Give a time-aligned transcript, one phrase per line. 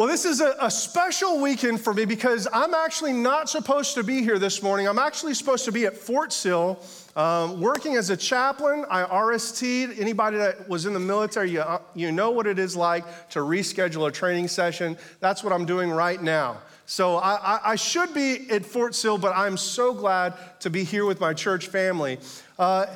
[0.00, 4.02] Well, this is a, a, special weekend for me because I'm actually not supposed to
[4.02, 4.88] be here this morning.
[4.88, 6.82] I'm actually supposed to be at Fort Sill
[7.16, 8.86] um, working as a chaplain.
[8.88, 10.00] I RST'd.
[10.00, 13.40] Anybody that was in the military, you, uh, you know what it is like to
[13.40, 14.96] reschedule a training session.
[15.20, 16.62] That's what I'm doing right now.
[16.86, 20.82] So I, I, I should be at Fort Sill, but I'm so glad to be
[20.82, 22.18] here with my church family.
[22.58, 22.86] Uh,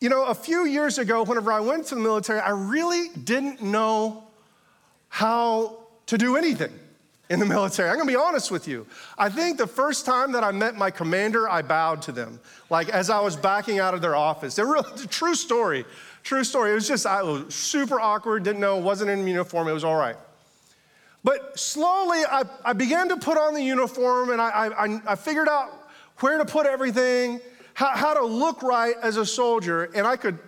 [0.00, 3.62] you know, a few years ago, whenever I went to the military, I really didn't
[3.62, 4.24] know
[5.10, 5.80] how
[6.10, 6.72] to do anything
[7.28, 7.88] in the military.
[7.88, 8.86] I'm gonna be honest with you.
[9.16, 12.88] I think the first time that I met my commander, I bowed to them, like
[12.88, 14.56] as I was backing out of their office.
[14.56, 15.84] They're really, true story,
[16.24, 16.72] true story.
[16.72, 19.96] It was just, I was super awkward, didn't know, wasn't in uniform, it was all
[19.96, 20.16] right.
[21.22, 25.48] But slowly, I, I began to put on the uniform and I, I, I figured
[25.48, 25.70] out
[26.18, 27.40] where to put everything,
[27.74, 30.38] how, how to look right as a soldier, and I could,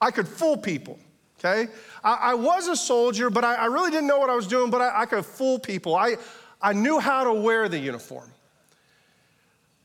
[0.00, 0.98] I could fool people
[1.38, 1.70] okay?
[2.02, 4.70] I, I was a soldier, but I, I, really didn't know what I was doing,
[4.70, 5.94] but I, I could fool people.
[5.94, 6.16] I,
[6.60, 8.30] I knew how to wear the uniform.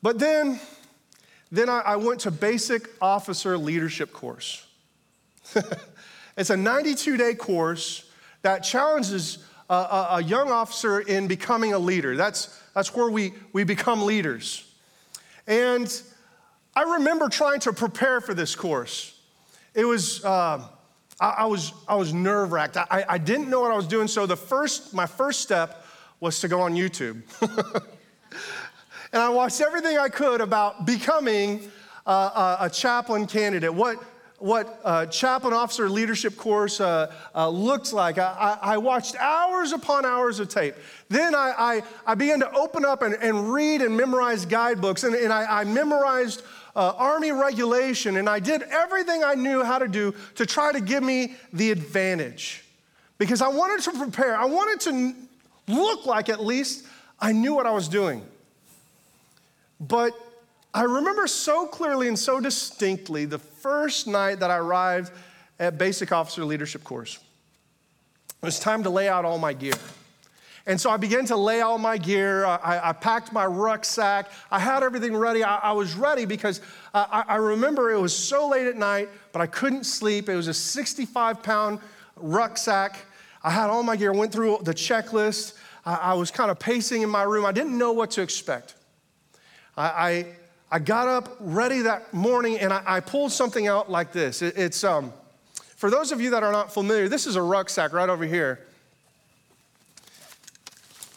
[0.02, 0.60] But then,
[1.52, 4.66] then I, I went to basic officer leadership course.
[6.38, 8.10] it's a 92 day course
[8.42, 12.18] that challenges a, a, a, young officer in becoming a leader.
[12.18, 14.70] That's, that's where we, we become leaders.
[15.48, 16.02] And
[16.76, 19.18] I remember trying to prepare for this course.
[19.74, 20.68] It was, uh,
[21.24, 22.76] I, I was, I was nerve wracked.
[22.76, 24.10] I, I didn't know what I was doing.
[24.10, 25.86] So the first, my first step
[26.20, 27.22] was to go on YouTube.
[29.14, 31.72] and I watched everything I could about becoming
[32.06, 33.74] a, a chaplain candidate.
[33.74, 34.04] What,
[34.40, 38.18] what uh, chaplain officer leadership course uh, uh, looks like.
[38.18, 40.76] I, I, I, watched hours upon hours of tape.
[41.08, 45.32] Then I, I, began to open up and, and read and memorize guidebooks, and, and
[45.32, 46.44] I, I memorized
[46.76, 50.82] uh, Army regulation, and I did everything I knew how to do to try to
[50.82, 52.64] give me the advantage.
[53.18, 55.14] Because I wanted to prepare, I wanted to
[55.68, 56.86] look like at least
[57.20, 58.26] I knew what I was doing.
[59.80, 60.14] But
[60.74, 65.12] I remember so clearly and so distinctly the first night that I arrived
[65.60, 67.20] at Basic Officer Leadership Course.
[68.30, 69.74] It was time to lay out all my gear.
[70.66, 72.46] And so I began to lay all my gear.
[72.46, 74.32] I, I packed my rucksack.
[74.50, 75.44] I had everything ready.
[75.44, 76.62] I, I was ready because
[76.94, 80.30] I, I, remember it was so late at night, but I couldn't sleep.
[80.30, 81.80] It was a 65 pound
[82.16, 82.98] rucksack.
[83.44, 85.56] I had all my gear, went through the checklist.
[85.86, 87.46] I, was kind of pacing in my room.
[87.46, 88.76] I didn't know what to expect.
[89.76, 90.28] I,
[90.72, 94.42] I, got up ready that morning and I, pulled something out like this.
[94.42, 95.12] It, it's, um,
[95.76, 98.66] for those of you that are not familiar, this is a rucksack right over here.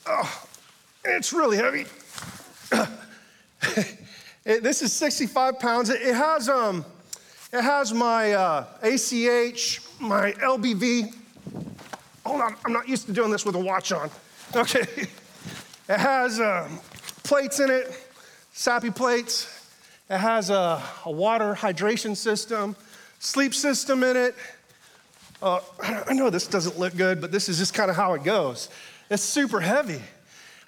[0.06, 0.46] Oh,
[1.04, 1.86] it's really heavy.
[4.44, 5.90] it, this is 65 pounds.
[5.90, 6.84] It, it has, um,
[7.52, 11.14] it has my uh, ACH, my LBV.
[12.24, 14.10] Hold on, I'm not used to doing this with a watch on.
[14.54, 14.86] Okay.
[15.88, 16.80] It has um,
[17.22, 17.86] plates in it,
[18.52, 19.70] SAPI plates.
[20.10, 22.74] It has a, a water hydration system,
[23.20, 24.34] sleep system in it.
[25.40, 25.60] Uh,
[26.08, 28.68] I know this doesn't look good, but this is just kind of how it goes.
[29.08, 30.02] It's super heavy.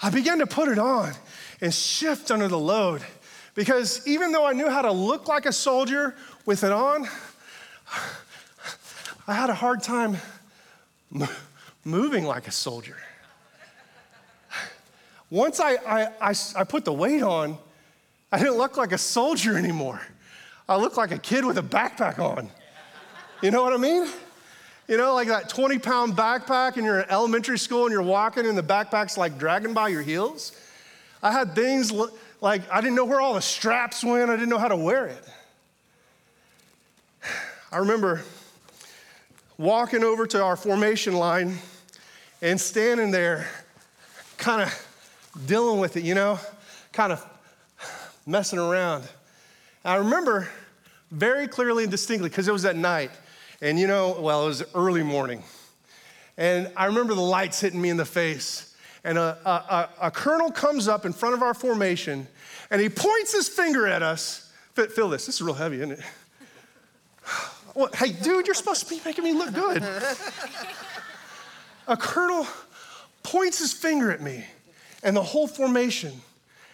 [0.00, 1.12] I began to put it on
[1.60, 3.02] and shift under the load
[3.54, 6.14] because even though I knew how to look like a soldier
[6.46, 7.08] with it on,
[9.26, 10.16] I had a hard time
[11.84, 12.96] moving like a soldier.
[15.30, 17.58] Once I, I, I, I, put the weight on,
[18.32, 20.00] I didn't look like a soldier anymore.
[20.68, 22.48] I looked like a kid with a backpack on.
[23.42, 24.08] You know what I mean?
[24.88, 28.46] You know, like that 20 pound backpack and you're in elementary school and you're walking
[28.46, 30.52] and the backpack's like dragging by your heels.
[31.22, 31.92] I had things
[32.40, 35.08] like I didn't know where all the straps went, I didn't know how to wear
[35.08, 35.24] it.
[37.72, 38.22] I remember
[39.58, 41.58] walking over to our formation line
[42.40, 43.46] and standing there,
[44.38, 44.86] kind of
[45.46, 46.38] dealing with it, you know,
[46.92, 47.24] kind of
[48.26, 49.04] messing around.
[49.84, 50.48] I remember
[51.10, 53.10] very clearly and distinctly because it was at night.
[53.60, 55.42] And you know, well, it was early morning.
[56.36, 58.76] And I remember the lights hitting me in the face.
[59.02, 62.26] And a, a, a, colonel comes up in front of our formation
[62.70, 64.52] and he points his finger at us.
[64.74, 66.00] Feel this, this is real heavy, isn't it?
[67.94, 69.84] Hey, dude, you're supposed to be making me look good.
[71.86, 72.44] a colonel
[73.22, 74.44] points his finger at me
[75.04, 76.12] and the whole formation.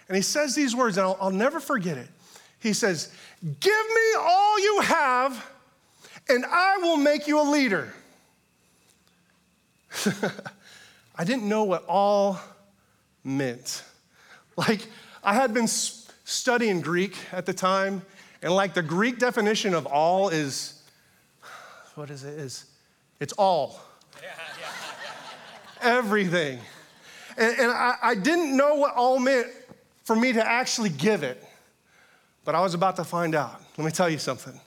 [0.09, 2.09] And he says these words, and I'll, I'll never forget it.
[2.59, 5.47] He says, Give me all you have
[6.29, 7.93] and I will make you a leader.
[11.17, 12.41] I didn't know what all
[13.23, 13.85] meant.
[14.57, 14.87] Like,
[15.23, 18.03] I had been studying Greek at the time,
[18.43, 20.83] and like the Greek definition of all is
[21.95, 22.39] what is it?
[22.39, 22.65] Is
[23.21, 23.81] it's all.
[25.83, 26.59] Everything.
[27.37, 29.47] And, and I, I didn't know what all meant
[30.03, 31.43] for me to actually give it,
[32.45, 33.61] but I was about to find out.
[33.77, 34.59] Let me tell you something.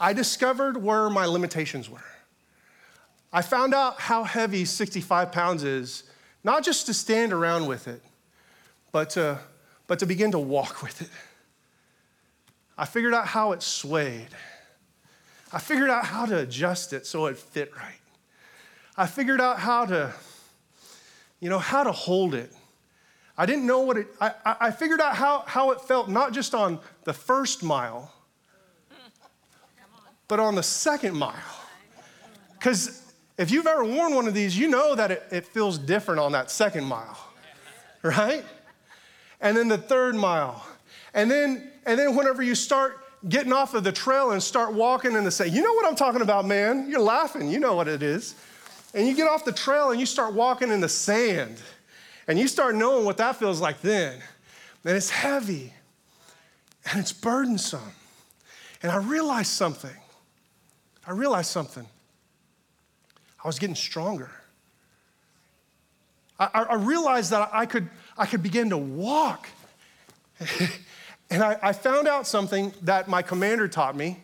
[0.00, 2.02] I discovered where my limitations were.
[3.30, 6.04] I found out how heavy 65 pounds is,
[6.42, 8.02] not just to stand around with it,
[8.92, 9.38] but to,
[9.86, 11.10] but to begin to walk with it.
[12.78, 14.28] I figured out how it swayed.
[15.52, 18.00] I figured out how to adjust it so it fit right.
[18.96, 20.14] I figured out how to,
[21.40, 22.50] you know, how to hold it.
[23.36, 26.54] I didn't know what it, I, I figured out how, how it felt, not just
[26.54, 28.12] on the first mile,
[30.30, 31.34] but on the second mile.
[32.52, 36.20] Because if you've ever worn one of these, you know that it, it feels different
[36.20, 37.18] on that second mile,
[38.04, 38.44] right?
[39.40, 40.64] And then the third mile.
[41.14, 45.16] And then, and then whenever you start getting off of the trail and start walking
[45.16, 46.88] in the sand, you know what I'm talking about, man.
[46.88, 48.36] You're laughing, you know what it is.
[48.94, 51.56] And you get off the trail and you start walking in the sand.
[52.28, 54.20] And you start knowing what that feels like then.
[54.84, 55.72] And it's heavy
[56.88, 57.94] and it's burdensome.
[58.80, 59.90] And I realized something.
[61.10, 61.84] I realized something.
[63.42, 64.30] I was getting stronger.
[66.38, 69.48] I, I realized that I could, I could begin to walk.
[71.30, 74.18] and I, I found out something that my commander taught me.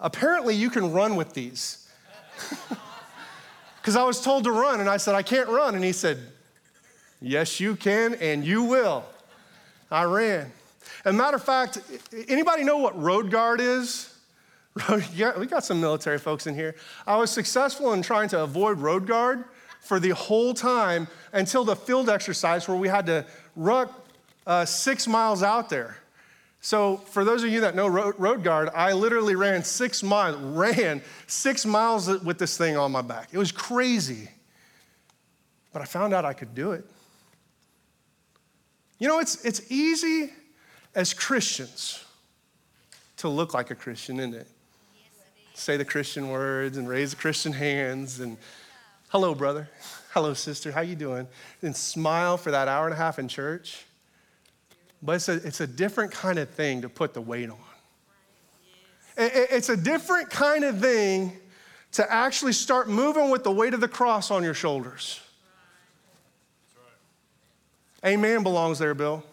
[0.00, 1.88] Apparently, you can run with these.
[3.80, 5.74] Because I was told to run, and I said, I can't run.
[5.74, 6.18] And he said,
[7.22, 9.04] Yes, you can, and you will.
[9.90, 10.52] I ran.
[11.06, 11.78] As a matter of fact,
[12.26, 14.17] anybody know what road guard is?
[15.14, 16.74] yeah, we got some military folks in here.
[17.06, 19.44] I was successful in trying to avoid road guard
[19.80, 23.24] for the whole time until the field exercise where we had to
[23.56, 24.06] ruck
[24.46, 25.98] uh, six miles out there.
[26.60, 31.02] So, for those of you that know road, guard, I literally ran six miles, ran
[31.28, 33.28] six miles with this thing on my back.
[33.32, 34.28] It was crazy.
[35.72, 36.84] But I found out I could do it.
[38.98, 40.32] You know, it's, it's easy
[40.94, 42.04] as Christians
[43.18, 44.48] to look like a Christian, isn't it?
[45.58, 48.36] Say the Christian words and raise the Christian hands and
[49.08, 49.68] hello, brother.
[50.12, 50.70] Hello, sister.
[50.72, 51.26] How you doing?
[51.62, 53.84] And smile for that hour and a half in church.
[55.02, 57.58] But it's a, it's a different kind of thing to put the weight on.
[59.16, 61.36] It's a different kind of thing
[61.92, 65.20] to actually start moving with the weight of the cross on your shoulders.
[68.06, 69.24] Amen belongs there, Bill.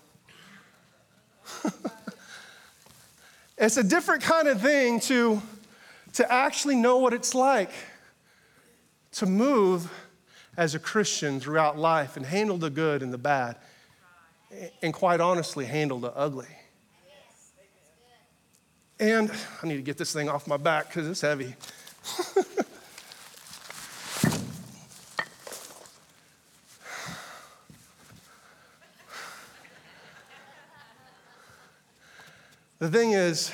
[3.59, 5.39] it's a different kind of thing to
[6.15, 7.71] to actually know what it's like
[9.11, 9.91] to move
[10.55, 13.57] as a Christian throughout life and handle the good and the bad,
[14.81, 16.47] and quite honestly, handle the ugly.
[18.97, 19.29] And
[19.61, 21.53] I need to get this thing off my back because it's heavy.
[32.79, 33.51] the thing is,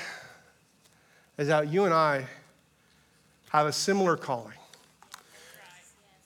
[1.40, 2.28] is that you and I
[3.51, 4.57] have a similar calling.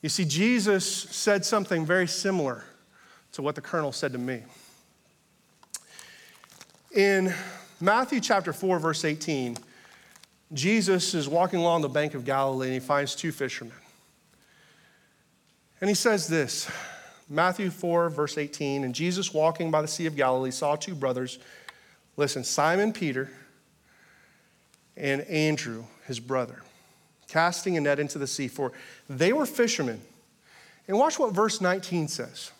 [0.03, 2.63] You see, Jesus said something very similar
[3.31, 4.43] to what the colonel said to me.
[6.95, 7.33] In
[7.81, 9.57] Matthew chapter 4, verse 18,
[10.53, 13.73] Jesus is walking along the bank of Galilee and he finds two fishermen.
[15.81, 16.69] And he says this
[17.27, 21.39] Matthew 4, verse 18, and Jesus walking by the Sea of Galilee saw two brothers.
[22.17, 23.31] Listen, Simon Peter
[24.95, 26.61] and Andrew, his brother
[27.27, 28.71] casting a net into the sea, for
[29.09, 30.01] they were fishermen.
[30.87, 32.51] And watch what verse 19 says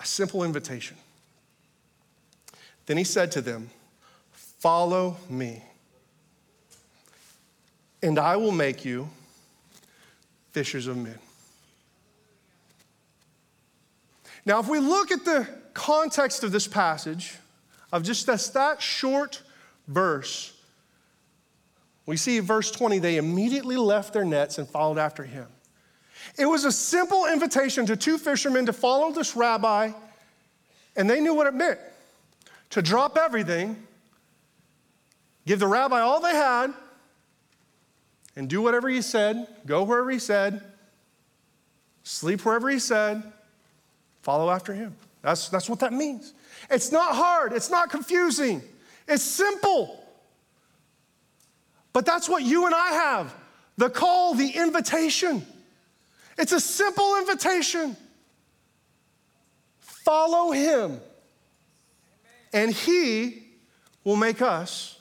[0.00, 0.96] a simple invitation.
[2.86, 3.70] Then he said to them,
[4.32, 5.62] Follow me,
[8.02, 9.08] and I will make you
[10.52, 11.18] fishers of men.
[14.44, 17.36] Now, if we look at the context of this passage,
[17.92, 19.42] of just this, that short
[19.86, 20.56] verse,
[22.06, 25.46] we see verse 20, they immediately left their nets and followed after him.
[26.38, 29.92] It was a simple invitation to two fishermen to follow this rabbi,
[30.96, 31.78] and they knew what it meant
[32.70, 33.76] to drop everything,
[35.46, 36.72] give the rabbi all they had,
[38.34, 40.62] and do whatever he said, go wherever he said,
[42.02, 43.22] sleep wherever he said,
[44.22, 44.96] follow after him.
[45.20, 46.32] That's, that's what that means.
[46.70, 48.62] It's not hard, it's not confusing,
[49.06, 50.01] it's simple.
[51.92, 53.34] But that's what you and I have
[53.78, 55.44] the call, the invitation.
[56.38, 57.96] It's a simple invitation.
[59.80, 61.00] Follow him,
[62.52, 63.44] and he
[64.04, 64.98] will make us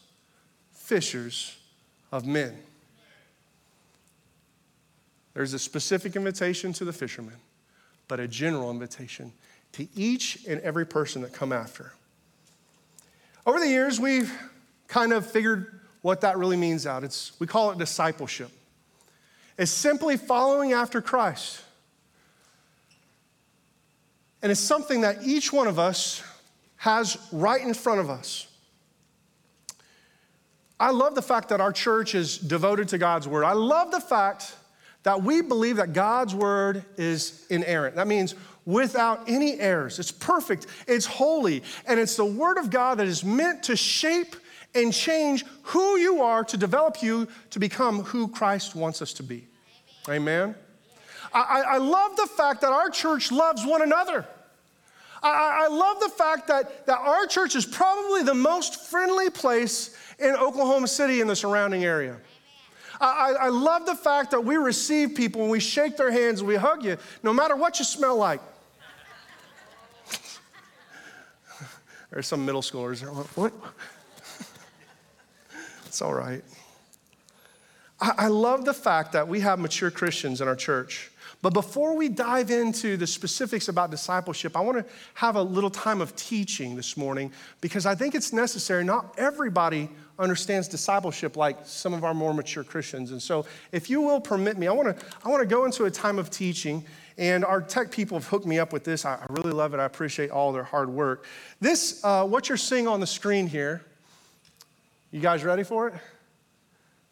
[0.73, 1.57] fishers
[2.11, 2.55] of men.
[5.33, 7.35] There's a specific invitation to the fishermen,
[8.07, 9.31] but a general invitation
[9.73, 11.93] to each and every person that come after.
[13.45, 14.31] Over the years, we've
[14.87, 17.03] kind of figured what that really means out.
[17.03, 18.51] It's, we call it discipleship.
[19.57, 21.61] It's simply following after Christ.
[24.41, 26.23] And it's something that each one of us
[26.77, 28.47] has right in front of us.
[30.79, 33.43] I love the fact that our church is devoted to God's word.
[33.43, 34.55] I love the fact
[35.03, 37.95] that we believe that God's word is inerrant.
[37.95, 38.33] That means
[38.65, 39.99] without any errors.
[39.99, 44.35] It's perfect, it's holy, and it's the word of God that is meant to shape
[44.73, 49.23] and change who you are to develop you to become who Christ wants us to
[49.23, 49.47] be.
[50.07, 50.41] Amen.
[50.41, 50.55] Amen?
[51.33, 54.25] I, I, love the fact that our church loves one another.
[55.23, 59.95] I, I love the fact that, that our church is probably the most friendly place
[60.19, 62.17] in Oklahoma City and the surrounding area.
[62.99, 66.47] I, I, love the fact that we receive people and we shake their hands and
[66.47, 68.41] we hug you, no matter what you smell like.
[72.11, 72.99] There's some middle schoolers.
[72.99, 73.09] There.
[73.09, 73.53] What?
[75.91, 76.41] It's all right.
[77.99, 81.95] I, I love the fact that we have mature Christians in our church but before
[81.95, 86.15] we dive into the specifics about discipleship, I want to have a little time of
[86.15, 87.31] teaching this morning
[87.61, 88.83] because I think it's necessary.
[88.83, 93.11] Not everybody understands discipleship like some of our more mature Christians.
[93.11, 95.85] And so, if you will permit me, I want to I want to go into
[95.85, 96.83] a time of teaching.
[97.17, 99.05] And our tech people have hooked me up with this.
[99.05, 99.79] I, really love it.
[99.79, 101.25] I appreciate all their hard work.
[101.59, 103.83] This, uh, what you're seeing on the screen here,
[105.11, 105.95] you guys ready for it?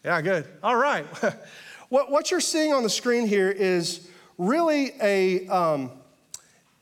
[0.06, 0.46] Yeah, good.
[0.64, 1.06] All right.
[1.90, 5.92] what, what you're seeing on the screen here is really a, um,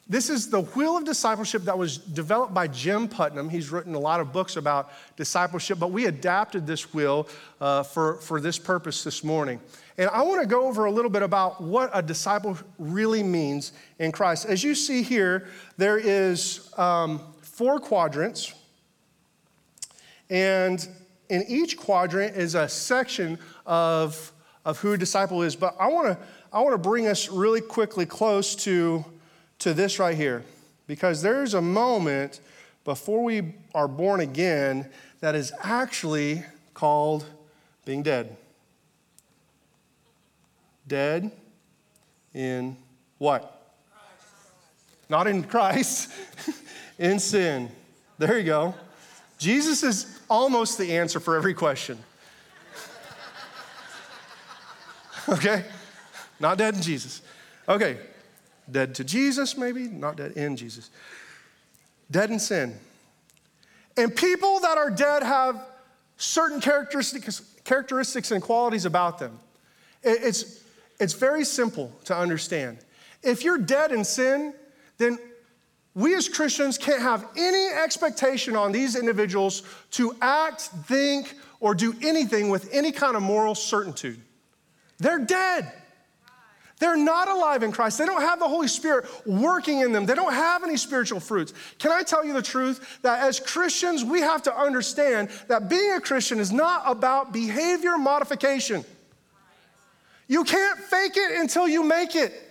[0.08, 3.50] this is the wheel of discipleship that was developed by Jim Putman.
[3.50, 7.28] He's written a lot of books about discipleship, but we adapted this wheel
[7.60, 9.60] uh, for, for this purpose this morning.
[9.98, 13.72] And I want to go over a little bit about what a disciple really means
[13.98, 14.46] in Christ.
[14.46, 15.48] As you see here,
[15.78, 18.54] there is um, four quadrants,
[20.30, 20.88] and
[21.30, 24.32] in each quadrant is a section of,
[24.66, 25.56] of who a disciple is.
[25.56, 26.18] But I want to
[26.52, 29.04] I want to bring us really quickly close to,
[29.60, 30.44] to this right here,
[30.88, 32.40] because there's a moment
[32.86, 36.44] before we are born again that is actually
[36.74, 37.26] called
[37.84, 38.38] being dead.
[40.88, 41.32] Dead
[42.34, 42.78] in
[43.18, 43.76] what?
[45.10, 46.12] Not in Christ,
[47.00, 47.70] in sin.
[48.18, 48.76] There you go.
[49.38, 51.98] Jesus is almost the answer for every question.
[55.30, 55.64] okay?
[56.40, 57.22] Not dead in Jesus.
[57.70, 57.98] Okay,
[58.70, 60.90] dead to Jesus, maybe, not dead in Jesus.
[62.10, 62.76] Dead in sin.
[63.98, 65.66] And people that are dead have
[66.18, 69.40] certain characteristics, characteristics and qualities about them.
[70.04, 70.64] It's,
[71.00, 72.78] it's very simple to understand.
[73.24, 74.54] If you're dead in sin,
[74.98, 75.18] then
[75.98, 81.96] we as Christians can't have any expectation on these individuals to act, think, or do
[82.04, 84.22] anything with any kind of moral certitude.
[85.00, 85.72] They're dead.
[86.80, 87.98] They're not alive in Christ.
[87.98, 90.06] They don't have the Holy Spirit working in them.
[90.06, 91.52] They don't have any spiritual fruits.
[91.80, 93.00] Can I tell you the truth?
[93.02, 97.98] That as Christians, we have to understand that being a Christian is not about behavior
[97.98, 98.86] modification.
[100.28, 102.47] You can't fake it until you make it.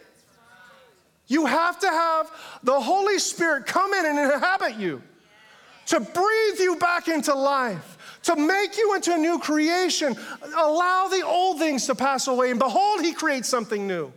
[1.26, 2.30] You have to have
[2.62, 5.02] the Holy Spirit come in and inhabit you
[5.86, 10.16] to breathe you back into life to make you into a new creation.
[10.56, 14.12] Allow the old things to pass away, and behold, He creates something new.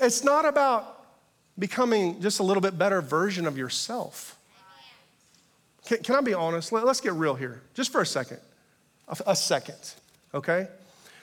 [0.00, 1.04] It's not about
[1.58, 4.38] becoming just a little bit better version of yourself.
[5.84, 6.70] Can, can I be honest?
[6.70, 8.38] Let, us get real here, just for a second.
[9.08, 9.94] A, a second,
[10.32, 10.68] okay?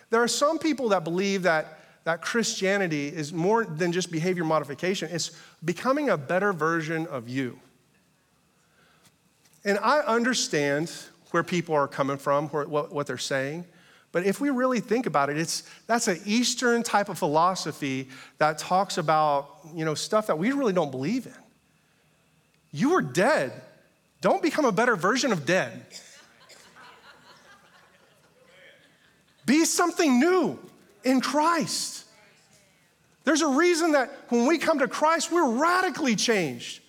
[0.10, 5.10] There are some people that believe that, that Christianity is more than just behavior modification,
[5.12, 5.32] it's
[5.64, 7.60] becoming a better version of you.
[9.66, 10.92] And I understand
[11.32, 13.66] where people are coming from, what, what they're saying.
[14.12, 18.58] But if we really think about it, it's, that's an Eastern type of philosophy that
[18.58, 21.34] talks about you know, stuff that we really don't believe in.
[22.72, 23.52] You are dead.
[24.22, 25.86] Don't become a better version of dead.
[29.46, 30.60] Be something new
[31.04, 32.06] in Christ.
[33.24, 36.82] There's a reason that when we come to Christ, we're radically changed.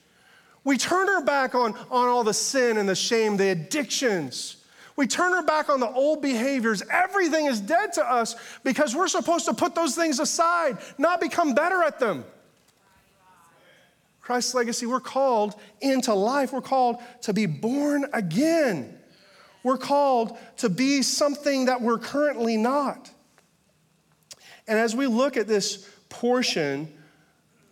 [0.65, 4.57] We turn our back on, on all the sin and the shame, the addictions.
[4.97, 6.83] We turn our back on the old behaviors.
[6.91, 11.55] Everything is dead to us because we're supposed to put those things aside, not become
[11.55, 12.25] better at them.
[14.21, 16.53] Christ's legacy, we're called into life.
[16.53, 18.97] We're called to be born again.
[19.63, 23.11] We're called to be something that we're currently not.
[24.71, 26.89] And as we look at this portion,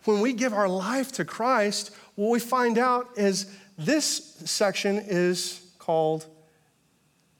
[0.03, 5.61] when we give our life to Christ, what we find out is this section is
[5.79, 6.25] called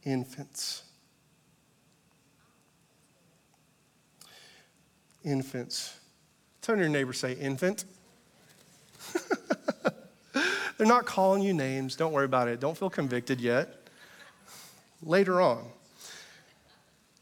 [0.06, 0.84] infants.
[5.26, 6.00] Infants.
[6.62, 7.84] Tell your neighbor, say infant.
[10.78, 11.98] They're not calling you names.
[11.98, 12.62] Don't worry about it.
[12.62, 13.90] Don't feel convicted yet.
[15.04, 15.66] Later on.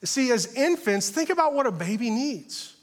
[0.04, 2.76] See, as infants, think about what a baby needs.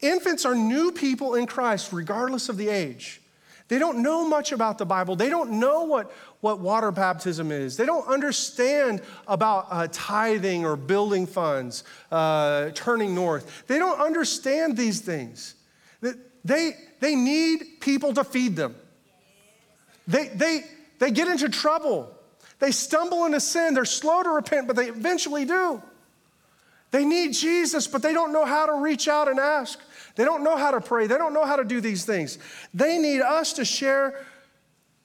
[0.00, 3.20] Infants are new people in Christ, regardless of the age.
[3.68, 5.14] They don't know much about the Bible.
[5.14, 7.76] They don't know what, what water baptism is.
[7.76, 13.64] They don't understand about uh, tithing or building funds, uh, turning north.
[13.68, 15.54] They don't understand these things.
[16.44, 18.74] They, they need people to feed them.
[20.08, 20.64] They, they,
[20.98, 22.12] they get into trouble.
[22.58, 23.74] They stumble into sin.
[23.74, 25.80] They're slow to repent, but they eventually do.
[26.90, 29.78] They need Jesus, but they don't know how to reach out and ask.
[30.16, 31.06] They don't know how to pray.
[31.06, 32.38] They don't know how to do these things.
[32.74, 34.26] They need us to share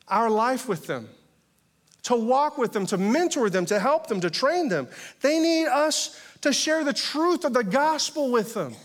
[0.07, 1.09] our life with them,
[2.03, 4.87] to walk with them, to mentor them, to help them, to train them.
[5.21, 8.75] They need us to share the truth of the gospel with them.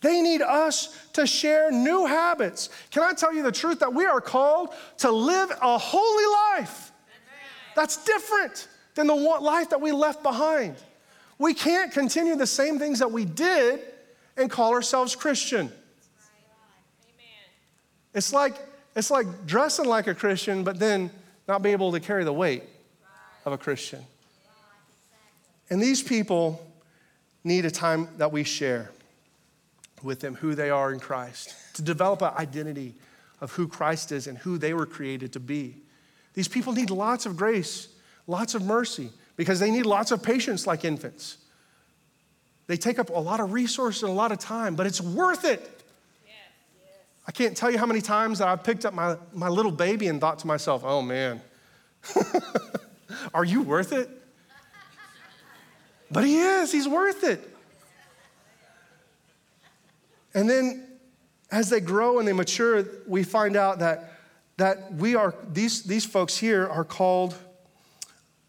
[0.00, 2.68] They need us to share new habits.
[2.90, 6.92] Can I tell you the truth that we are called to live a holy life?
[7.74, 10.76] That's different than the life that we left behind.
[11.38, 13.80] We can't continue the same things that we did
[14.36, 15.70] and call ourselves Christian.
[18.14, 18.54] It's like,
[18.94, 21.10] it's like dressing like a Christian, but then
[21.46, 22.62] not being able to carry the weight
[23.44, 24.02] of a Christian.
[25.68, 26.66] And these people
[27.44, 28.90] need a time that we share
[30.02, 32.94] with them who they are in Christ, to develop an identity
[33.40, 35.76] of who Christ is and who they were created to be.
[36.34, 37.88] These people need lots of grace,
[38.26, 41.38] lots of mercy, because they need lots of patience like infants.
[42.66, 45.44] They take up a lot of resources and a lot of time, but it's worth
[45.44, 45.72] it.
[47.28, 50.06] I can't tell you how many times that I've picked up my, my little baby
[50.06, 51.40] and thought to myself, oh man,
[53.34, 54.08] are you worth it?
[56.10, 57.52] But he is, he's worth it.
[60.34, 60.86] And then
[61.50, 64.12] as they grow and they mature, we find out that,
[64.56, 67.34] that we are, these, these folks here are called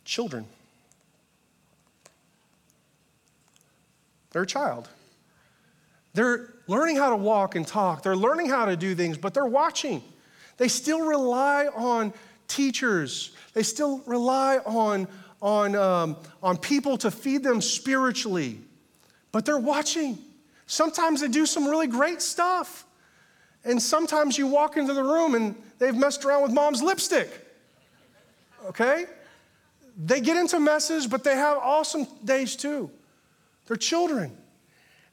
[0.06, 0.45] children.
[4.38, 4.88] They're a child.
[6.13, 9.47] They're learning how to walk and talk, they're learning how to do things, but they're
[9.47, 10.04] watching.
[10.58, 12.13] They still rely on
[12.47, 15.08] teachers, they still rely on,
[15.41, 18.60] on, um, on people to feed them spiritually,
[19.32, 20.19] but they're watching.
[20.67, 22.86] Sometimes they do some really great stuff.
[23.65, 27.32] And sometimes you walk into the room and they've messed around with mom's lipstick.
[28.67, 29.06] Okay?
[29.97, 32.91] They get into messes, but they have awesome days too.
[33.67, 34.36] They're children.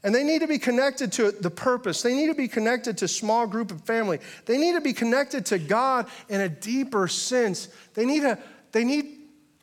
[0.03, 2.03] And they need to be connected to the purpose.
[2.03, 4.21] They need to be connected to small group and family.
[4.45, 7.69] They need to be connected to God in a deeper sense.
[7.95, 8.39] They need, a,
[8.73, 9.19] they need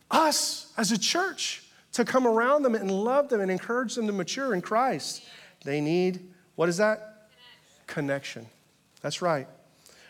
[0.10, 4.14] us as a church to come around them and love them and encourage them to
[4.14, 5.24] mature in Christ.
[5.64, 7.30] They need, what is that?
[7.86, 8.48] Connection.
[9.02, 9.48] That's right.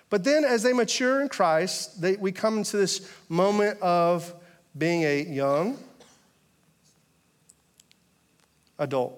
[0.10, 4.34] But then as they mature in Christ, they, we come into this moment of
[4.78, 5.78] being a young
[8.82, 9.18] adult.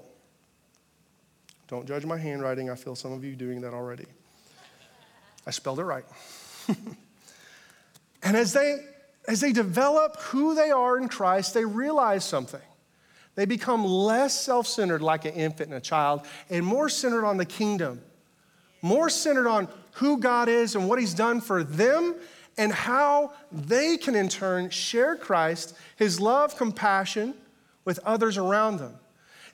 [1.67, 2.69] Don't judge my handwriting.
[2.69, 4.06] I feel some of you doing that already.
[5.47, 6.06] I spelled it right.
[8.23, 8.86] and as they
[9.28, 12.62] as they develop who they are in Christ, they realize something.
[13.36, 17.38] They become less self centered like an infant and a child and more centered on
[17.38, 18.02] the kingdom,
[18.82, 22.15] more centered on who God is and what He's done for them
[22.58, 27.34] and how they can in turn share Christ, His love, compassion
[27.86, 28.99] with others around them.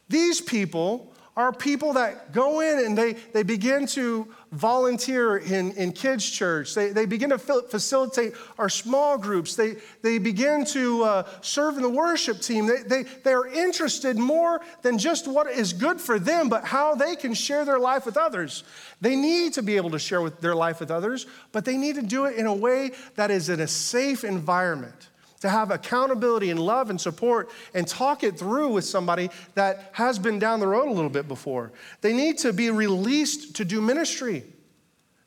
[0.10, 5.94] These people are people that go in and they, they begin to volunteer in, in
[5.94, 6.76] kids' church.
[6.76, 9.56] They, they begin to facilitate our small groups.
[9.56, 12.66] They, they begin to uh, serve in the worship team.
[12.66, 16.94] They, they, they are interested more than just what is good for them, but how
[16.94, 18.66] they can share their life with others.
[19.00, 21.96] They need to be able to share with their life with others, but they need
[21.96, 25.08] to do it in a way that is in a safe environment
[25.42, 30.20] to have accountability and love and support and talk it through with somebody that has
[30.20, 31.72] been down the road a little bit before.
[32.02, 34.44] They need to be released to do ministry.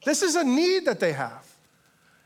[0.04, 1.48] This is a need that they have.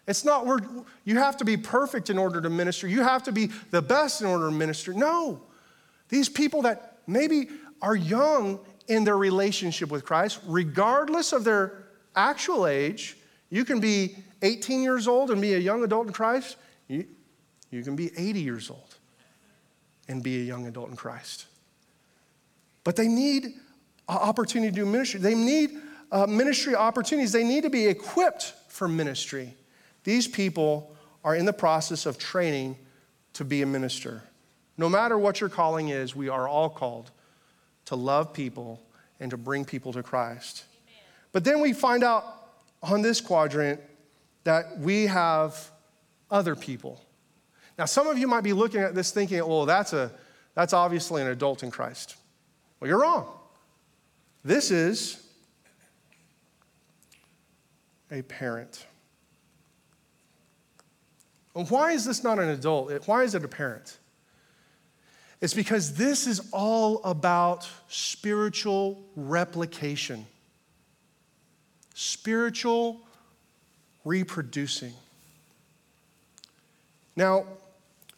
[0.06, 0.60] It's not where
[1.04, 4.20] you have to be perfect in order to minister, you have to be the best
[4.20, 4.92] in order to minister.
[4.92, 5.42] No.
[6.08, 7.48] These people that maybe
[7.82, 13.16] are young in their relationship with Christ, regardless of their actual age,
[13.50, 16.56] you can be 18 years old and be a young adult in Christ.
[17.70, 18.96] You can be 80 years old
[20.08, 21.46] and be a young adult in Christ.
[22.84, 23.54] But they need
[24.08, 25.20] opportunity to do ministry.
[25.20, 25.70] They need
[26.12, 27.32] uh, ministry opportunities.
[27.32, 29.54] They need to be equipped for ministry.
[30.04, 32.76] These people are in the process of training
[33.32, 34.22] to be a minister.
[34.78, 37.10] No matter what your calling is, we are all called
[37.86, 38.80] to love people
[39.18, 40.64] and to bring people to Christ.
[40.86, 41.02] Amen.
[41.32, 42.24] But then we find out
[42.82, 43.80] on this quadrant
[44.44, 45.70] that we have
[46.30, 47.00] other people.
[47.78, 50.10] Now, some of you might be looking at this thinking, well, that's, a,
[50.54, 52.16] that's obviously an adult in Christ.
[52.80, 53.28] Well, you're wrong.
[54.44, 55.26] This is
[58.10, 58.86] a parent.
[61.54, 62.92] And why is this not an adult?
[63.06, 63.98] Why is it a parent?
[65.40, 70.26] It's because this is all about spiritual replication,
[71.94, 73.00] spiritual
[74.04, 74.94] reproducing.
[77.16, 77.44] Now,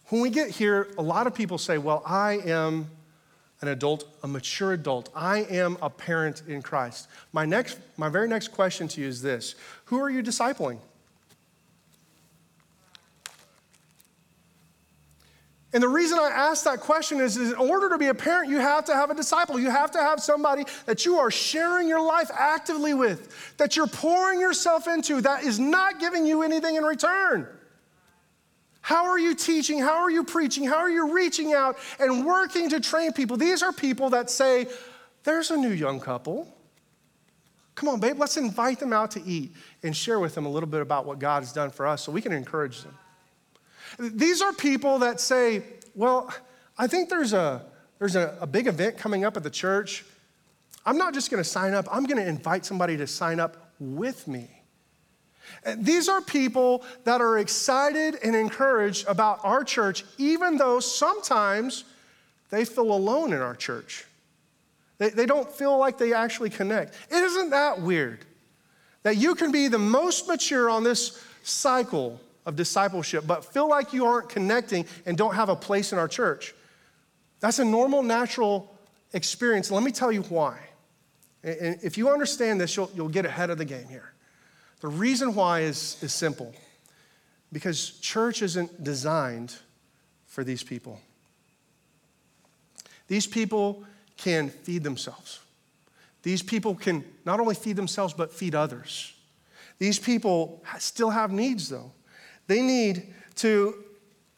[0.08, 2.90] when we get here, a lot of people say, Well, I am
[3.60, 5.10] an adult, a mature adult.
[5.14, 7.08] I am a parent in Christ.
[7.32, 9.54] My, next, my very next question to you is this
[9.86, 10.78] Who are you discipling?
[15.74, 18.48] And the reason I ask that question is, is, in order to be a parent,
[18.48, 19.60] you have to have a disciple.
[19.60, 23.86] You have to have somebody that you are sharing your life actively with, that you're
[23.86, 27.46] pouring yourself into, that is not giving you anything in return.
[28.88, 29.80] How are you teaching?
[29.80, 30.64] How are you preaching?
[30.64, 33.36] How are you reaching out and working to train people?
[33.36, 34.66] These are people that say,
[35.24, 36.50] There's a new young couple.
[37.74, 40.70] Come on, babe, let's invite them out to eat and share with them a little
[40.70, 42.96] bit about what God has done for us so we can encourage them.
[43.98, 46.32] These are people that say, Well,
[46.78, 47.66] I think there's a,
[47.98, 50.06] there's a, a big event coming up at the church.
[50.86, 54.57] I'm not just gonna sign up, I'm gonna invite somebody to sign up with me.
[55.76, 61.84] These are people that are excited and encouraged about our church, even though sometimes
[62.50, 64.04] they feel alone in our church.
[64.98, 66.94] They, they don't feel like they actually connect.
[67.10, 68.24] Isn't that weird
[69.02, 73.92] that you can be the most mature on this cycle of discipleship, but feel like
[73.92, 76.54] you aren't connecting and don't have a place in our church.
[77.40, 78.74] That's a normal, natural
[79.12, 79.70] experience.
[79.70, 80.58] Let me tell you why.
[81.44, 84.12] And if you understand this, you'll, you'll get ahead of the game here.
[84.80, 86.54] The reason why is, is simple
[87.52, 89.56] because church isn't designed
[90.26, 91.00] for these people.
[93.08, 93.84] These people
[94.16, 95.40] can feed themselves.
[96.22, 99.14] These people can not only feed themselves, but feed others.
[99.78, 101.92] These people still have needs, though.
[102.46, 103.84] They need to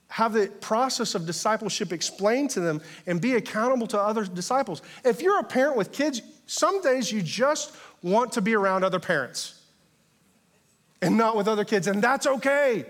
[0.08, 4.82] have the process of discipleship explained to them and be accountable to other disciples.
[5.04, 9.00] If you're a parent with kids, some days you just want to be around other
[9.00, 9.59] parents
[11.02, 12.84] and not with other kids, and that's okay.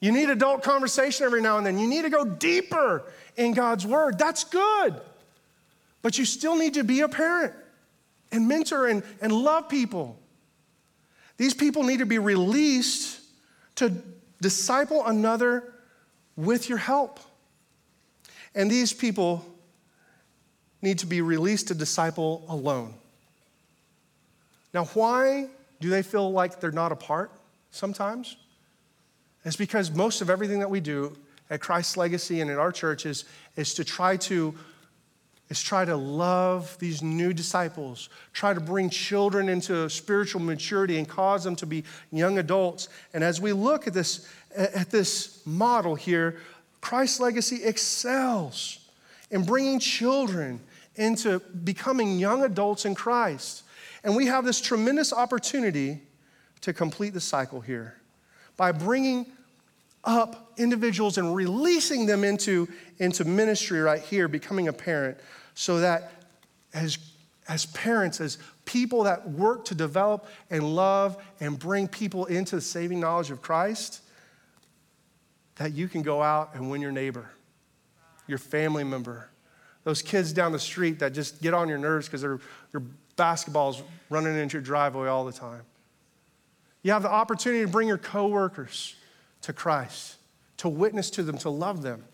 [0.00, 1.78] You need adult conversation every now and then.
[1.78, 3.04] You need to go deeper
[3.36, 4.18] in God's word.
[4.18, 5.00] That's good.
[6.02, 7.54] But you still need to be a parent
[8.30, 10.18] and mentor and, and love people.
[11.38, 13.20] These people need to be released
[13.76, 13.92] to
[14.40, 15.72] disciple another
[16.36, 17.20] with your help.
[18.54, 19.44] And these people
[20.82, 22.94] need to be released to disciple alone.
[24.72, 25.48] Now, why
[25.80, 27.30] do they feel like they're not a part
[27.70, 28.36] sometimes?
[29.44, 31.16] It's because most of everything that we do
[31.50, 33.24] at Christ's Legacy and in our churches
[33.56, 34.54] is to try to
[35.48, 41.08] is try to love these new disciples, try to bring children into spiritual maturity and
[41.08, 42.88] cause them to be young adults.
[43.14, 46.38] And as we look at this at this model here,
[46.80, 48.78] Christ's legacy excels
[49.30, 50.60] in bringing children
[50.96, 53.62] into becoming young adults in Christ.
[54.06, 56.00] And we have this tremendous opportunity
[56.60, 58.00] to complete the cycle here
[58.56, 59.26] by bringing
[60.04, 65.18] up individuals and releasing them into, into ministry right here, becoming a parent,
[65.54, 66.22] so that
[66.72, 66.98] as,
[67.48, 72.62] as parents, as people that work to develop and love and bring people into the
[72.62, 74.02] saving knowledge of Christ,
[75.56, 77.28] that you can go out and win your neighbor,
[78.28, 79.30] your family member,
[79.82, 82.38] those kids down the street that just get on your nerves because they're,
[82.70, 82.82] they're
[83.16, 85.62] basketballs running into your driveway all the time.
[86.82, 88.94] You have the opportunity to bring your coworkers
[89.42, 90.16] to Christ,
[90.58, 92.04] to witness to them, to love them.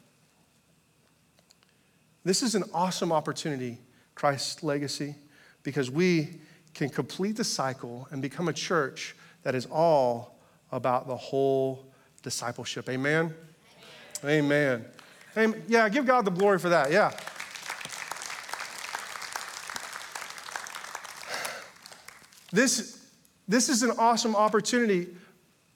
[2.24, 3.78] This is an awesome opportunity,
[4.14, 5.16] Christ's legacy,
[5.62, 6.40] because we
[6.74, 10.38] can complete the cycle and become a church that is all
[10.70, 12.88] about the whole discipleship.
[12.88, 13.34] Amen?
[14.24, 14.44] Amen.
[14.44, 14.84] Amen.
[15.36, 15.62] Amen.
[15.66, 16.92] Yeah, give God the glory for that.
[16.92, 17.12] Yeah.
[22.52, 23.04] This,
[23.48, 25.08] this is an awesome opportunity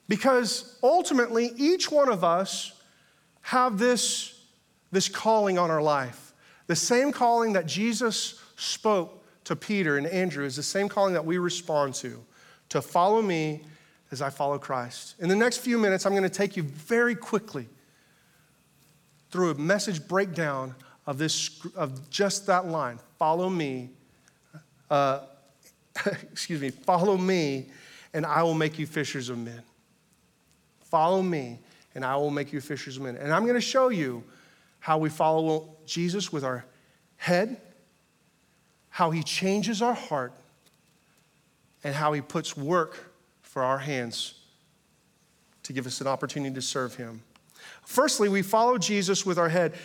[0.07, 2.73] because ultimately each one of us
[3.41, 4.39] have this,
[4.91, 6.33] this calling on our life.
[6.67, 11.25] The same calling that Jesus spoke to Peter and Andrew is the same calling that
[11.25, 12.23] we respond to
[12.69, 13.61] to follow me
[14.11, 15.15] as I follow Christ.
[15.19, 17.67] In the next few minutes, I'm going to take you very quickly
[19.31, 23.89] through a message breakdown of this of just that line follow me
[24.89, 25.21] uh,
[26.31, 26.69] excuse me.
[26.69, 27.67] Follow me
[28.13, 29.61] and i will make you fishers of men.
[30.79, 31.59] Follow me
[31.95, 33.17] and i will make you fishers of men.
[33.17, 34.23] And i'm going to show you
[34.79, 36.65] how we follow jesus with our
[37.17, 37.57] head
[38.97, 40.33] how he changes our heart
[41.83, 44.33] and how he puts work for our hands
[45.61, 47.21] to give us an opportunity to serve him.
[47.83, 49.75] Firstly we follow jesus with our head.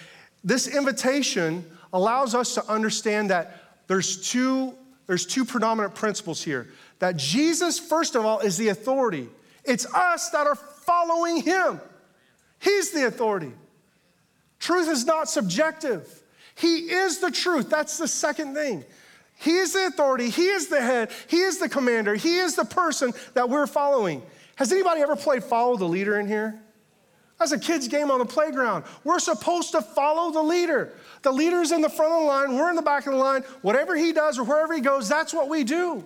[0.42, 4.72] This invitation allows us to understand that there's two,
[5.12, 6.68] there's two predominant principles here.
[6.98, 9.28] That Jesus, first of all, is the authority.
[9.62, 11.82] It's us that are following him.
[12.58, 13.52] He's the authority.
[14.58, 16.22] Truth is not subjective.
[16.54, 17.68] He is the truth.
[17.68, 18.86] That's the second thing.
[19.36, 20.30] He is the authority.
[20.30, 21.10] He is the head.
[21.28, 22.14] He is the commander.
[22.14, 24.22] He is the person that we're following.
[24.56, 26.58] Has anybody ever played follow the leader in here?
[27.42, 28.84] That's a kid's game on the playground.
[29.02, 30.92] We're supposed to follow the leader.
[31.22, 33.42] The leader's in the front of the line, we're in the back of the line.
[33.62, 36.04] Whatever he does or wherever he goes, that's what we do.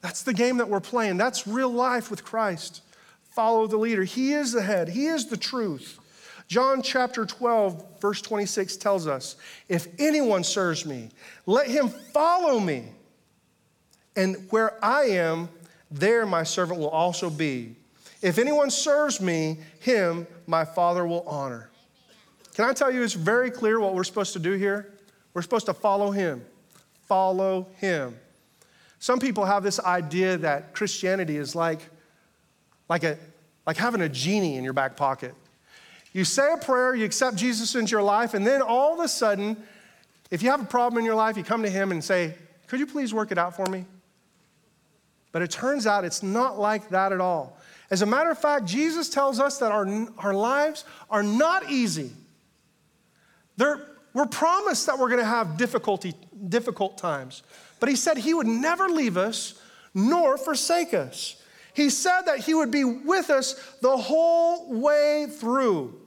[0.00, 1.18] That's the game that we're playing.
[1.18, 2.80] That's real life with Christ.
[3.32, 4.04] Follow the leader.
[4.04, 6.00] He is the head, He is the truth.
[6.48, 9.36] John chapter 12, verse 26 tells us
[9.68, 11.10] if anyone serves me,
[11.44, 12.86] let him follow me.
[14.14, 15.50] And where I am,
[15.90, 17.76] there my servant will also be.
[18.26, 21.70] If anyone serves me, him my Father will honor.
[22.56, 24.92] Can I tell you, it's very clear what we're supposed to do here?
[25.32, 26.44] We're supposed to follow him.
[27.02, 28.16] Follow him.
[28.98, 31.78] Some people have this idea that Christianity is like,
[32.88, 33.16] like, a,
[33.64, 35.32] like having a genie in your back pocket.
[36.12, 39.08] You say a prayer, you accept Jesus into your life, and then all of a
[39.08, 39.56] sudden,
[40.32, 42.34] if you have a problem in your life, you come to him and say,
[42.66, 43.84] Could you please work it out for me?
[45.30, 47.56] But it turns out it's not like that at all.
[47.90, 49.86] As a matter of fact, Jesus tells us that our,
[50.18, 52.10] our lives are not easy.
[53.56, 56.14] They're, we're promised that we're going to have difficulty,
[56.48, 57.42] difficult times.
[57.78, 59.60] But he said he would never leave us
[59.94, 61.42] nor forsake us.
[61.74, 66.00] He said that he would be with us the whole way through.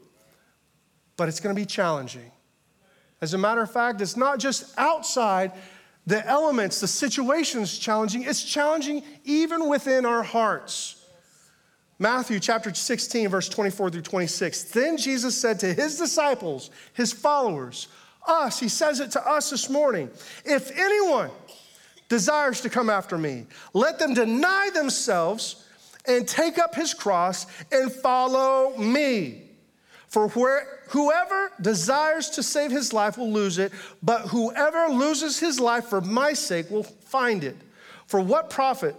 [1.16, 2.32] But it's going to be challenging.
[3.22, 5.52] As a matter of fact, it's not just outside
[6.08, 10.99] the elements, the situations challenging, it's challenging even within our hearts.
[12.02, 14.64] Matthew chapter 16, verse 24 through 26.
[14.64, 17.90] Then Jesus said to his disciples, his followers,
[18.26, 20.10] us, he says it to us this morning
[20.46, 21.30] if anyone
[22.08, 25.66] desires to come after me, let them deny themselves
[26.06, 29.44] and take up his cross and follow me.
[30.08, 35.60] For where, whoever desires to save his life will lose it, but whoever loses his
[35.60, 37.58] life for my sake will find it.
[38.08, 38.96] For what profit?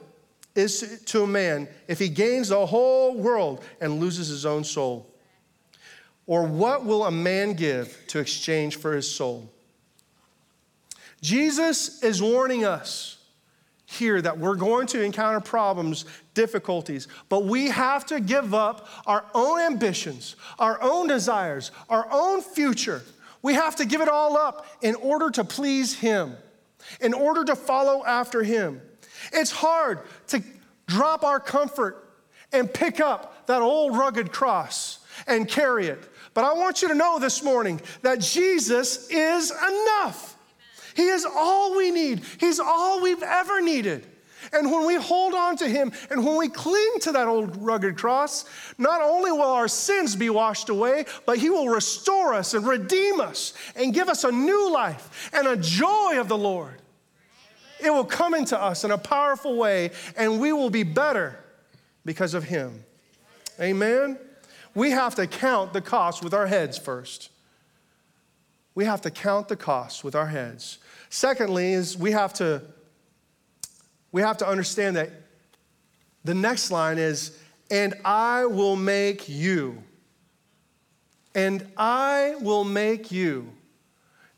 [0.55, 5.07] Is to a man if he gains the whole world and loses his own soul?
[6.27, 9.51] Or what will a man give to exchange for his soul?
[11.21, 13.19] Jesus is warning us
[13.85, 19.25] here that we're going to encounter problems, difficulties, but we have to give up our
[19.35, 23.03] own ambitions, our own desires, our own future.
[23.43, 26.35] We have to give it all up in order to please Him,
[27.01, 28.81] in order to follow after Him.
[29.33, 30.43] It's hard to
[30.87, 32.09] drop our comfort
[32.53, 36.03] and pick up that old rugged cross and carry it.
[36.35, 40.37] But I want you to know this morning that Jesus is enough.
[40.95, 44.07] He is all we need, He's all we've ever needed.
[44.53, 47.97] And when we hold on to Him and when we cling to that old rugged
[47.97, 48.47] cross,
[48.79, 53.21] not only will our sins be washed away, but He will restore us and redeem
[53.21, 56.80] us and give us a new life and a joy of the Lord.
[57.83, 61.39] It will come into us in a powerful way, and we will be better
[62.05, 62.85] because of Him.
[63.61, 64.19] Amen?
[64.75, 67.31] We have to count the cost with our heads first.
[68.75, 70.79] We have to count the cost with our heads.
[71.09, 72.63] Secondly, is we have to
[74.13, 75.11] we have to understand that
[76.25, 77.39] the next line is,
[77.71, 79.83] and I will make you.
[81.35, 83.53] And I will make you.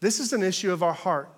[0.00, 1.30] This is an issue of our heart.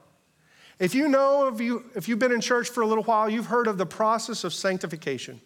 [0.78, 3.46] If you know, if, you, if you've been in church for a little while, you've
[3.46, 5.40] heard of the process of sanctification.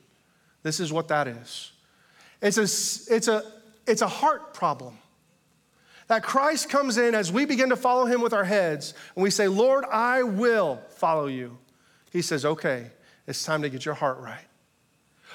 [0.63, 1.73] This is what that is
[2.41, 3.43] it's a, it's a,
[3.87, 4.99] it's a heart problem.
[6.07, 9.31] That Christ comes in as we begin to follow him with our heads, and we
[9.31, 11.59] say, Lord, I will follow you.
[12.11, 12.91] He says, okay,
[13.27, 14.45] it's time to get your heart right.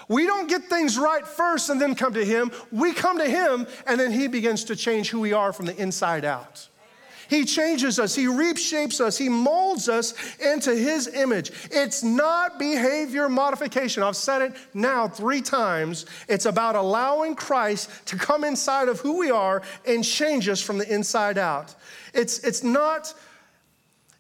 [0.08, 2.52] We don't get things right first and then come to him.
[2.72, 5.78] We come to him, and then he begins to change who we are from the
[5.78, 6.68] inside out.
[7.34, 11.52] He changes us, He reshapes us, He molds us into His image.
[11.72, 14.04] It's not behavior modification.
[14.04, 16.06] I've said it now three times.
[16.30, 20.78] It's about allowing Christ to come inside of who we are and change us from
[20.78, 21.74] the inside out.
[22.14, 23.12] It's, it's, not,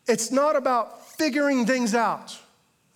[0.07, 2.35] it's not about figuring things out.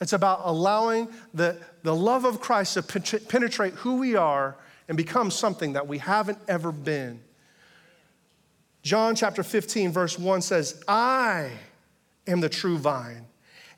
[0.02, 4.56] It's about allowing the, the love of Christ to penetrate who we are
[4.88, 7.20] and become something that we haven't ever been.
[8.88, 11.52] John chapter 15, verse 1 says, I
[12.26, 13.26] am the true vine,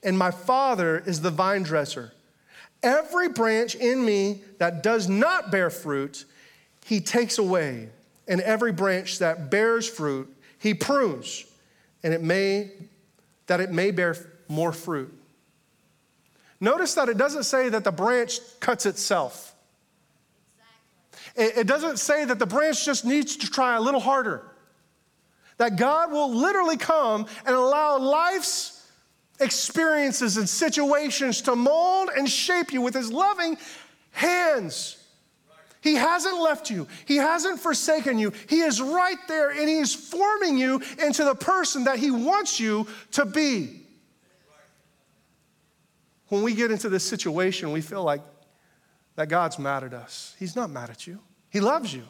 [0.04, 2.14] and my Father is the vine dresser.
[2.84, 6.26] Every branch in me that does not bear fruit,
[6.86, 7.90] he takes away,
[8.28, 11.44] and every branch that bears fruit, he prunes,
[12.04, 12.70] and it may
[13.48, 14.16] that it may bear
[14.48, 15.12] more fruit.
[16.60, 19.56] Notice that it doesn't say that the branch cuts itself.
[21.36, 21.62] Exactly.
[21.62, 24.49] It doesn't say that the branch just needs to try a little harder
[25.60, 28.88] that God will literally come and allow life's
[29.40, 33.58] experiences and situations to mold and shape you with his loving
[34.12, 34.96] hands.
[35.82, 36.88] He hasn't left you.
[37.06, 38.34] He hasn't forsaken you.
[38.48, 42.60] He is right there and He is forming you into the person that He wants
[42.60, 43.82] you to be.
[46.28, 48.22] When we get into this situation, we feel like
[49.16, 50.36] that God's mad at us.
[50.38, 51.20] He's not mad at you,
[51.50, 52.04] He loves you.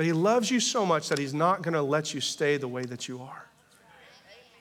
[0.00, 2.66] But He loves you so much that He's not going to let you stay the
[2.66, 3.44] way that you are.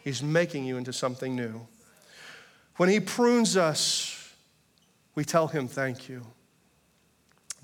[0.04, 1.66] He's making you into something new.
[2.76, 4.34] When He prunes us,
[5.16, 6.26] we tell Him thank you.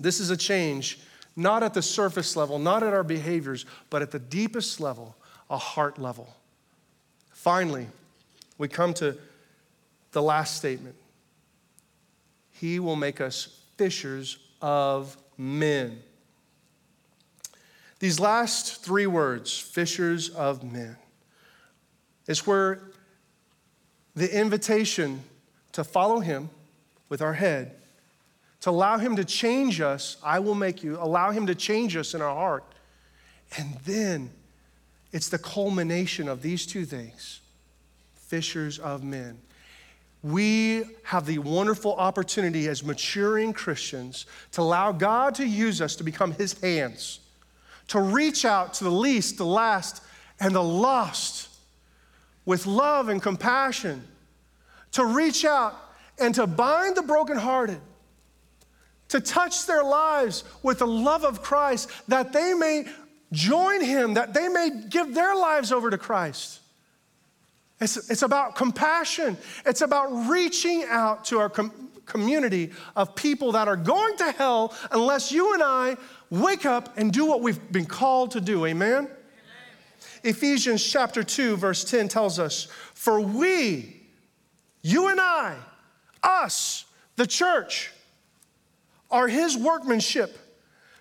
[0.00, 1.00] This is a change,
[1.36, 5.14] not at the surface level, not at our behaviors, but at the deepest level,
[5.50, 6.34] a heart level.
[7.34, 7.88] Finally,
[8.56, 9.18] we come to
[10.12, 10.94] the last statement
[12.52, 16.00] He will make us fishers of men.
[17.98, 20.96] These last three words, fishers of men,
[22.26, 22.90] is where
[24.14, 25.22] the invitation
[25.72, 26.50] to follow him
[27.08, 27.76] with our head,
[28.60, 32.14] to allow him to change us, I will make you, allow him to change us
[32.14, 32.64] in our heart.
[33.56, 34.30] And then
[35.12, 37.40] it's the culmination of these two things
[38.14, 39.38] fishers of men.
[40.22, 46.04] We have the wonderful opportunity as maturing Christians to allow God to use us to
[46.04, 47.20] become his hands
[47.88, 50.02] to reach out to the least, the last,
[50.40, 51.48] and the lost
[52.44, 54.02] with love and compassion,
[54.92, 55.76] to reach out
[56.18, 57.80] and to bind the brokenhearted,
[59.08, 62.86] to touch their lives with the love of Christ, that they may
[63.32, 66.60] join Him, that they may give their lives over to Christ.
[67.80, 69.36] It's, it's about compassion.
[69.66, 74.72] It's about reaching out to our com- community of people that are going to hell
[74.92, 75.96] unless you and I
[76.30, 78.66] wake up and do what we've been called to do.
[78.66, 79.04] Amen?
[79.04, 79.10] Amen?
[80.22, 84.02] Ephesians chapter 2, verse 10 tells us, For we,
[84.82, 85.56] you and I,
[86.22, 86.84] us,
[87.16, 87.92] the church,
[89.10, 90.38] are his workmanship,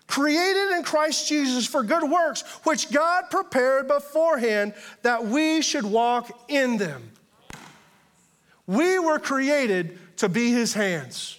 [0.07, 6.45] created in Christ Jesus for good works, which God prepared beforehand that we should walk
[6.47, 7.11] in them.
[8.67, 11.37] We were created to be his hands,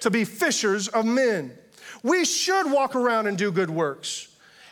[0.00, 1.56] to be fishers of men.
[2.02, 4.28] We should walk around and do good works.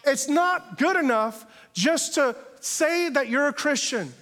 [0.07, 4.13] It's not good enough just to say that you're a Christian.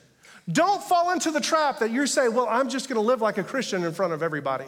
[0.50, 3.38] Don't fall into the trap that you say, well, I'm just going to live like
[3.38, 4.66] a Christian in front of everybody.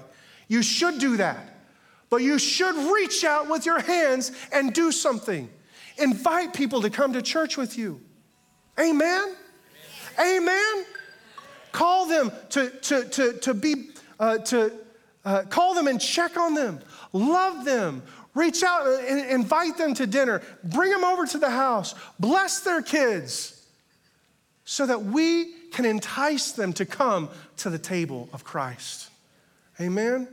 [0.49, 1.55] You should do that.
[2.11, 5.49] But you should reach out with your hands and do something.
[5.99, 8.01] Invite people to come to church with you.
[8.79, 9.35] Amen?
[10.19, 10.43] Amen.
[10.43, 10.85] Amen.
[11.73, 14.73] Call them to, to, to, to be, uh, to
[15.25, 16.81] uh, call them and check on them.
[17.13, 18.03] Love them.
[18.39, 20.43] Reach out uh, and invite them to dinner.
[20.63, 21.97] Bring them over to the house.
[22.21, 23.67] Bless their kids
[24.65, 29.11] so that we can entice them to come to the table of Christ.
[29.81, 30.29] Amen?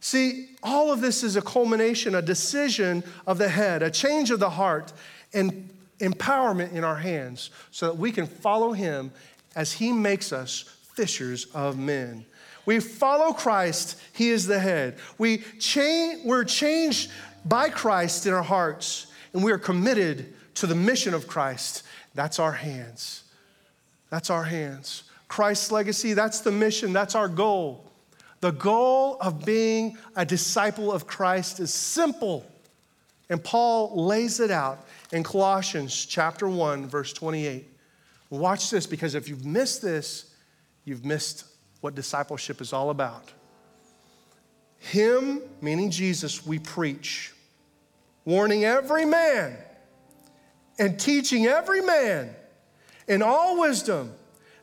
[0.00, 4.38] See, all of this is a culmination, a decision of the head, a change of
[4.38, 4.92] the heart,
[5.32, 9.10] and empowerment in our hands so that we can follow him
[9.54, 10.64] as he makes us
[10.94, 12.26] fishers of men.
[12.66, 14.98] We follow Christ, He is the head.
[15.16, 17.10] We change, we're changed
[17.44, 21.84] by Christ in our hearts, and we are committed to the mission of Christ.
[22.14, 23.22] That's our hands.
[24.10, 25.04] That's our hands.
[25.28, 27.84] Christ's legacy, that's the mission, that's our goal.
[28.40, 32.44] The goal of being a disciple of Christ is simple.
[33.28, 37.66] And Paul lays it out in Colossians chapter 1 verse 28.
[38.30, 40.34] Watch this because if you've missed this,
[40.84, 41.44] you've missed
[41.86, 43.32] what discipleship is all about.
[44.80, 47.32] Him, meaning Jesus, we preach,
[48.24, 49.56] warning every man
[50.80, 52.34] and teaching every man
[53.06, 54.12] in all wisdom,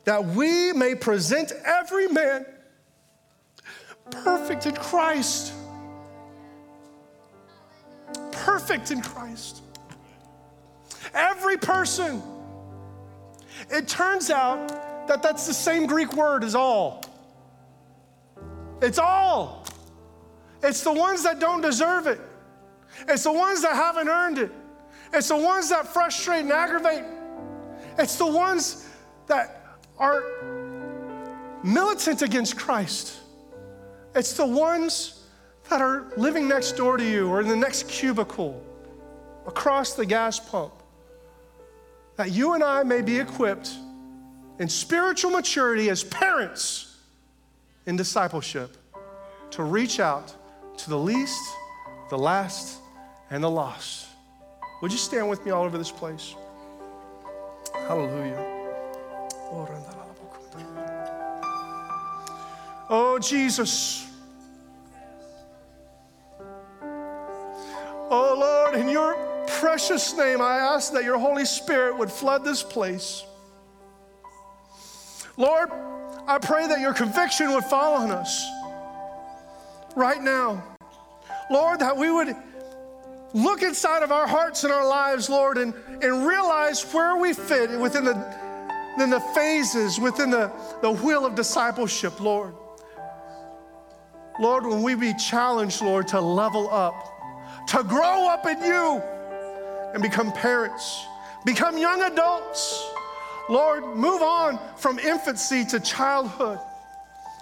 [0.04, 2.46] that we may present every man
[4.12, 5.54] perfect in Christ.
[8.34, 9.62] Perfect in Christ.
[11.14, 12.22] Every person.
[13.70, 14.68] It turns out
[15.08, 17.02] that that's the same Greek word as all.
[18.84, 19.66] It's all.
[20.62, 22.20] It's the ones that don't deserve it.
[23.08, 24.52] It's the ones that haven't earned it.
[25.14, 27.06] It's the ones that frustrate and aggravate.
[27.98, 28.90] It's the ones
[29.28, 30.24] that are
[31.64, 33.22] militant against Christ.
[34.16, 35.28] It's the ones
[35.70, 38.62] that are living next door to you or in the next cubicle
[39.48, 40.74] across the gas pump.
[42.18, 43.72] That you and I may be equipped
[44.60, 46.93] in spiritual maturity as parents
[47.86, 48.78] in discipleship
[49.52, 50.34] to reach out
[50.78, 51.42] to the least,
[52.10, 52.80] the last,
[53.30, 54.08] and the lost.
[54.82, 56.36] Would you stand with me all over this place?
[57.74, 58.54] Hallelujah.
[62.90, 64.08] Oh, Jesus.
[68.10, 69.16] Oh, Lord, in your
[69.48, 73.24] precious name, I ask that your Holy Spirit would flood this place.
[75.38, 75.70] Lord,
[76.28, 78.48] I pray that your conviction would fall on us
[79.96, 80.64] right now.
[81.52, 82.36] Lord, that we would
[83.34, 87.72] look inside of our hearts and our lives, Lord, and, and realize where we fit
[87.80, 88.16] within the,
[88.94, 92.54] within the phases, within the, the wheel of discipleship, Lord.
[94.40, 99.02] Lord, when we be challenged, Lord, to level up, to grow up in you
[99.94, 101.06] and become parents,
[101.46, 102.93] become young adults.
[103.50, 106.60] Lord, move on from infancy to childhood.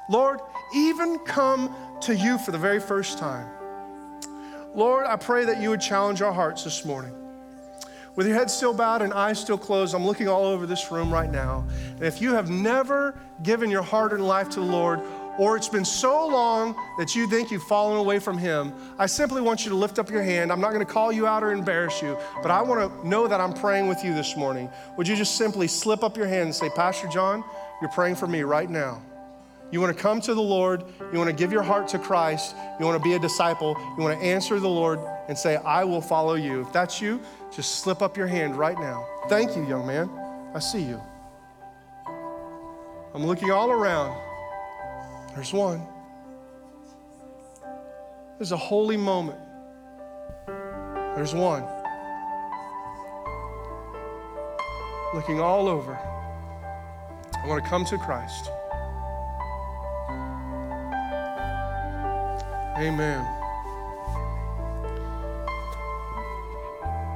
[0.10, 0.40] Lord,
[0.74, 3.48] even come to you for the very first time.
[4.74, 7.14] Lord, I pray that you would challenge our hearts this morning.
[8.16, 11.14] With your head still bowed and eyes still closed, I'm looking all over this room
[11.14, 11.66] right now.
[11.92, 15.02] And if you have never given your heart and life to the Lord,
[15.38, 19.42] or it's been so long that you think you've fallen away from Him, I simply
[19.42, 20.52] want you to lift up your hand.
[20.52, 23.28] I'm not going to call you out or embarrass you, but I want to know
[23.28, 24.70] that I'm praying with you this morning.
[24.98, 27.44] Would you just simply slip up your hand and say, Pastor John,
[27.82, 29.02] you're praying for me right now?
[29.72, 32.56] You want to come to the Lord, you want to give your heart to Christ,
[32.78, 35.86] you want to be a disciple, you want to answer the Lord and say, I
[35.86, 36.62] will follow you.
[36.62, 37.22] If that's you,
[37.56, 39.08] just slip up your hand right now.
[39.30, 40.10] Thank you, young man.
[40.54, 41.02] I see you.
[43.14, 44.31] I'm looking all around.
[45.36, 45.88] There's one.
[48.38, 49.40] There's a holy moment.
[51.16, 51.64] There's one.
[55.14, 55.94] Looking all over.
[55.94, 58.50] I want to come to Christ.
[62.78, 63.24] Amen.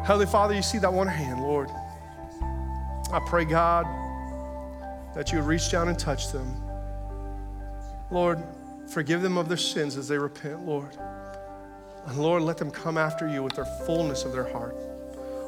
[0.05, 1.71] Heavenly Father, you see that one hand, Lord.
[3.11, 3.85] I pray, God,
[5.15, 6.64] that you would reach down and touch them.
[8.11, 8.43] Lord,
[8.87, 10.95] forgive them of their sins as they repent, Lord.
[12.05, 14.75] And Lord, let them come after you with their fullness of their heart.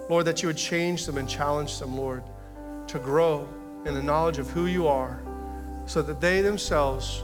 [0.10, 2.24] Lord, that you would change them and challenge them, Lord,
[2.88, 3.48] to grow
[3.86, 5.22] in the knowledge of who you are
[5.86, 7.24] so that they themselves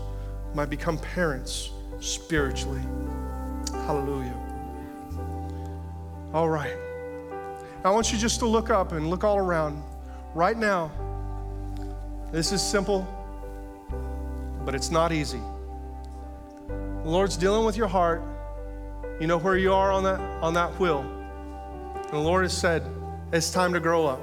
[0.54, 2.82] might become parents spiritually.
[3.72, 4.38] Hallelujah.
[6.34, 6.78] All right.
[7.84, 9.84] I want you just to look up and look all around.
[10.34, 10.92] Right now,
[12.32, 13.08] this is simple,
[14.66, 15.41] but it's not easy.
[16.68, 18.24] The Lord's dealing with your heart.
[19.20, 21.01] You know where you are on that, on that wheel.
[21.95, 22.84] And the Lord has said,
[23.32, 24.22] it's time to grow up.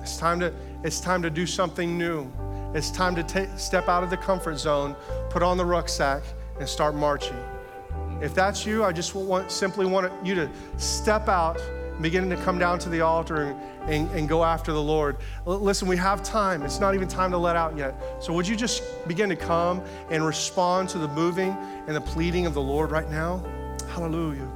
[0.00, 0.52] It's time to,
[0.82, 2.30] it's time to do something new.
[2.74, 4.96] It's time to t- step out of the comfort zone,
[5.30, 6.22] put on the rucksack,
[6.58, 7.36] and start marching.
[8.20, 11.60] If that's you, I just want, simply want you to step out,
[12.00, 15.16] begin to come down to the altar and, and, and go after the Lord.
[15.46, 16.62] L- listen, we have time.
[16.62, 17.94] It's not even time to let out yet.
[18.20, 21.50] So, would you just begin to come and respond to the moving
[21.86, 23.44] and the pleading of the Lord right now?
[23.88, 24.48] Hallelujah.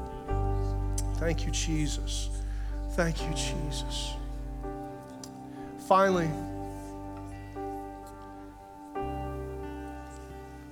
[1.15, 2.31] Thank you, Jesus.
[2.93, 4.13] Thank you, Jesus.
[5.87, 6.29] Finally,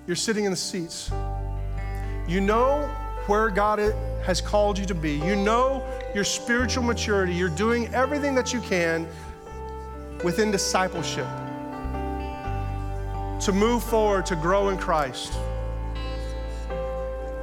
[0.06, 1.10] You're sitting in the seats.
[2.28, 2.82] You know
[3.26, 3.78] where God
[4.22, 5.12] has called you to be.
[5.12, 5.82] You know
[6.14, 7.34] your spiritual maturity.
[7.34, 9.06] You're doing everything that you can
[10.22, 11.26] within discipleship
[13.40, 15.34] to move forward, to grow in Christ.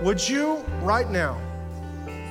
[0.01, 1.37] Would you, right now,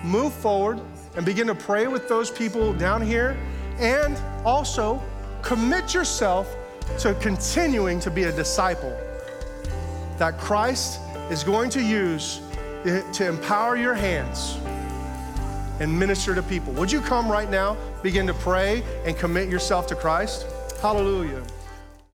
[0.03, 0.81] move forward
[1.17, 3.39] and begin to pray with those people down here
[3.79, 5.01] and also
[5.43, 6.57] commit yourself
[6.99, 8.97] to continuing to be a disciple?
[10.21, 12.43] that Christ is going to use
[12.85, 14.59] to empower your hands
[15.81, 16.73] and minister to people.
[16.75, 20.47] Would you come right now, begin to pray and commit yourself to Christ?
[20.81, 21.43] Hallelujah.